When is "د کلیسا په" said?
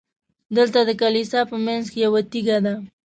0.87-1.55